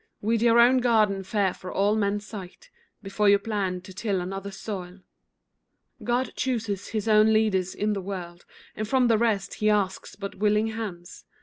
Weed 0.19 0.41
your 0.41 0.57
own 0.59 0.79
garden 0.79 1.21
fair 1.21 1.53
for 1.53 1.71
all 1.71 1.95
men's 1.95 2.25
sight, 2.25 2.71
Before 3.03 3.29
you 3.29 3.37
plan 3.37 3.81
to 3.81 3.93
till 3.93 4.19
another's 4.19 4.57
soil. 4.57 5.01
God 6.03 6.33
chooses 6.35 6.87
His 6.87 7.07
own 7.07 7.31
leaders 7.31 7.75
in 7.75 7.93
the 7.93 8.01
world, 8.01 8.43
And 8.75 8.87
from 8.87 9.09
the 9.09 9.19
rest 9.19 9.53
He 9.61 9.69
asks 9.69 10.15
but 10.15 10.33
willing 10.33 10.69
hands. 10.69 11.25